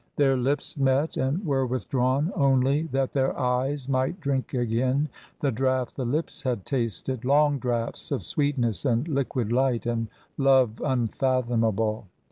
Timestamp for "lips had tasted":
6.05-7.23